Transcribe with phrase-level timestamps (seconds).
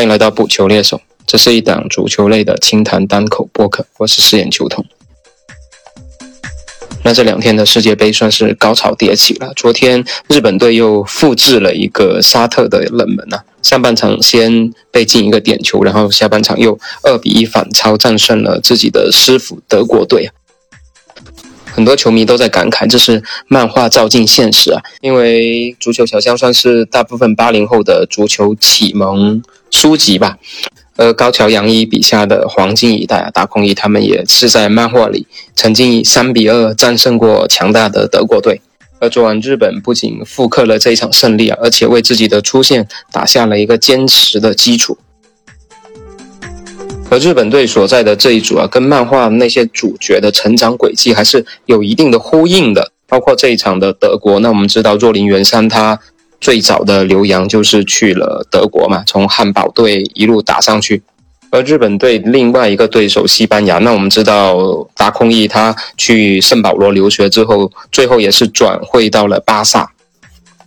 [0.00, 4.82] 欢迎来到补球猎手，这是一档足球类的轻谈单口播客，我是饰演球童。
[7.04, 9.52] 那这两天的世界杯算是高潮迭起了。
[9.54, 20.30] 昨天日本队又复制了一个沙特的冷门啊，上半场先被进一个点球，然后下半场又二比一反超战胜了自己的师傅德国队。
[21.66, 24.82] 很多球迷都在感慨，这是漫画照进现实啊！
[25.02, 30.38] 因为足球小将算是大部分八零后的足球启蒙书籍吧。
[30.96, 38.60] 而高桥洋一笔下的黄金一代啊，大空翼他们也是在漫画里曾经以三比二战胜过强大的德国队。
[38.98, 44.98] 而昨晚日本不仅复刻了这一场胜利啊，而且为自己的出线打下了一个坚实的基础。
[47.08, 52.92] 而日本队所在的这一组啊，跟漫画那些主角的成长轨迹还是有一定的呼应的。
[53.08, 55.98] 包括这一场的德国，那我们知道若林元山他
[56.40, 61.02] 最早的留洋就是去了德国嘛，从汉堡队一路打上去。
[61.50, 69.90] 而日本队另外一个对手西班牙，那我们知道达空翼他去圣保罗留学之后，最后也是转会到了巴萨。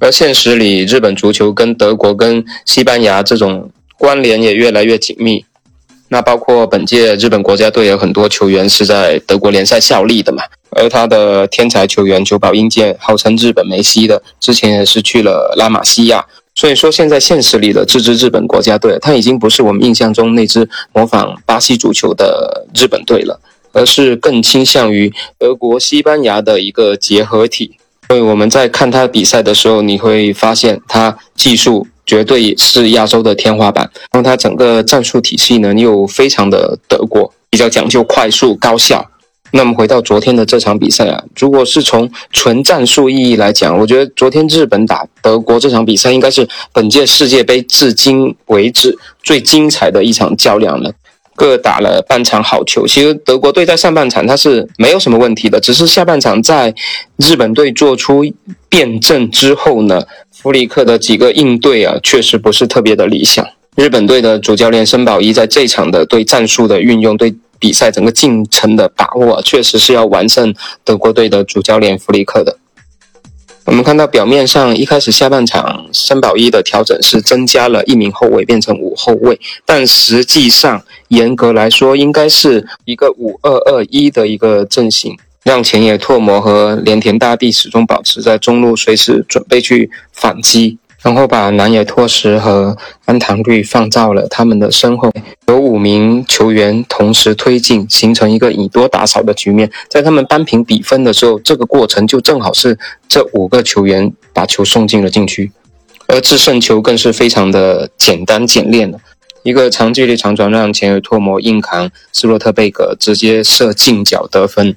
[0.00, 5.44] 而现实里，日本足球跟德国跟西班牙这种关联也越来越紧密。
[6.08, 10.42] 那包括本届日本国家队有很多球员是在德国联赛效力的嘛，
[10.74, 16.24] 而他的天才球员久保英介，号称日本梅西的，之前也是去了拉玛西亚。
[16.54, 23.40] 所以说，现在现实里的这支日本国家队，他已经不是我们印象中那支模仿巴西足球的日本队了，
[23.72, 27.76] 而是更倾向于德国、西班牙的一个结合体。
[28.08, 31.86] 所以我们在看他比赛的时候，你会发现他技术。
[32.06, 39.02] 绝对是亚洲的天花板，然后他整个战术体系呢又非常的德国，比较讲究快速高效。
[39.56, 50.92] 那么回到昨天的这场比赛啊，如果是从纯战术意义来讲，我觉得昨天日本打德国这场比赛应该是本届世界杯至今为止最精彩的一场较量了。
[51.36, 56.74] 各打了半场好球，其实德国队在上半场他是没有什么问题的，只是下半场在
[57.16, 58.24] 日本队做出
[58.68, 60.02] 变阵之后呢。
[60.30, 63.46] 弗里克的几个应对啊，确实不是特别的理想。
[63.76, 70.54] 日本队的主教练森保一在这场的对战术的运用、对比赛整个进程的把握，确实是要完胜
[70.84, 72.58] 德国队的主教练弗里克的。
[73.64, 85.16] 我们看到表面上一开始下半场森保一的调整是增加了一名后卫变成五后卫，但实际上严格来说应该是一个五二二一的一个阵型。
[85.42, 95.12] 让前野拓磨和连田大地始终保持在中路，随时准备去反击，然后把南野拓实和安堂绿放到了他们的身后，
[95.46, 99.70] 有五名球员同时推进，形成一个以多打少的局面。
[99.90, 105.52] 在他们扳平比分的时候，这个过程就正好是这五个球员把球送进了禁区，
[106.06, 108.98] 而制胜球更是非常的简单简练的，
[109.42, 114.74] 一个长距离长传让前野拓磨硬扛斯洛特贝格直接射近角得分。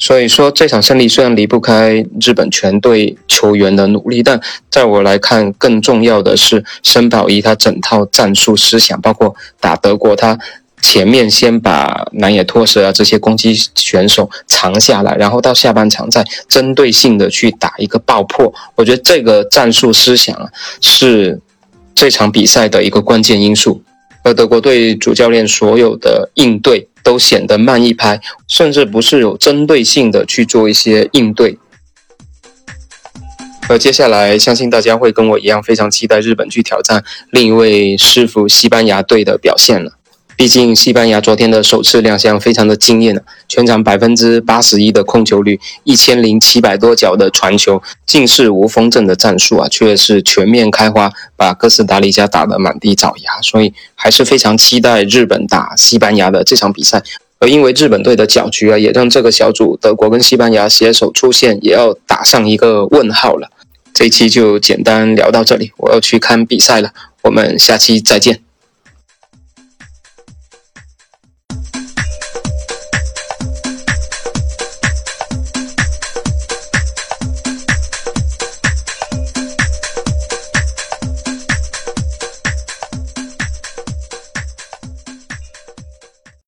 [0.00, 4.40] 所以说这场胜利虽然离不开日本全队球员的努力，但
[4.70, 10.38] 在我来看，更重要的是森保一他整套战术思想，包括打德国，他
[10.80, 18.50] 前面先把南野拓实啊这些攻击选手藏下来，然后到下半场再针对性的去打一个爆破。
[18.76, 20.50] 我觉得这个战术思想
[20.80, 21.38] 是
[21.94, 23.82] 这场比赛的一个关键因素。
[24.22, 26.88] 而德国队主教练所有的应对。
[27.02, 31.58] 都显得慢一拍，甚至不是有针对性的去做一些应对。
[33.70, 39.92] 而接下来，相信大家会跟我一样非常期待日本去挑战另一位师傅西班牙队的表现了。
[40.40, 53.42] 毕竟西班牙昨天的首次亮相非常的惊艳，全场百分之八十一的控球率，一千零七百多脚的传球，尽是无锋阵的战术啊，却是全面开花，把哥斯达黎加打得满地找牙。
[53.42, 57.02] 所以还是非常期待日本打西班牙的这场比赛。
[57.38, 63.50] 而因为日本队的搅局啊，也让这个小组德国跟西班牙携手出线也要打上一个问号了。
[63.92, 66.94] 这一期就简单聊到这里，我要去看比赛了，
[67.24, 68.40] 我们下期再见。